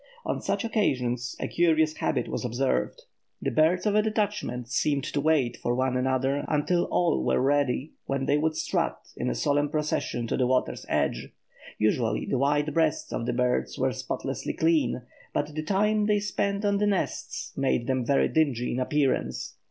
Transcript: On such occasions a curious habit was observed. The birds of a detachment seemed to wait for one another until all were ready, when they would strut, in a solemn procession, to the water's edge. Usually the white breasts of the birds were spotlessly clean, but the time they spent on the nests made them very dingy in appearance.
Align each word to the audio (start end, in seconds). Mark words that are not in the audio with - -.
On 0.25 0.41
such 0.41 0.65
occasions 0.65 1.35
a 1.39 1.47
curious 1.47 1.97
habit 1.97 2.27
was 2.27 2.43
observed. 2.43 3.03
The 3.39 3.51
birds 3.51 3.85
of 3.85 3.93
a 3.93 4.01
detachment 4.01 4.67
seemed 4.67 5.03
to 5.03 5.21
wait 5.21 5.57
for 5.57 5.75
one 5.75 5.95
another 5.95 6.43
until 6.47 6.85
all 6.85 7.23
were 7.23 7.39
ready, 7.39 7.91
when 8.07 8.25
they 8.25 8.39
would 8.39 8.55
strut, 8.55 8.97
in 9.15 9.29
a 9.29 9.35
solemn 9.35 9.69
procession, 9.69 10.25
to 10.25 10.37
the 10.37 10.47
water's 10.47 10.87
edge. 10.89 11.29
Usually 11.77 12.25
the 12.25 12.39
white 12.39 12.73
breasts 12.73 13.13
of 13.13 13.27
the 13.27 13.33
birds 13.33 13.77
were 13.77 13.91
spotlessly 13.93 14.53
clean, 14.53 15.03
but 15.35 15.53
the 15.53 15.61
time 15.61 16.07
they 16.07 16.19
spent 16.19 16.65
on 16.65 16.79
the 16.79 16.87
nests 16.87 17.55
made 17.55 17.85
them 17.85 18.03
very 18.03 18.27
dingy 18.27 18.71
in 18.71 18.79
appearance. 18.79 19.53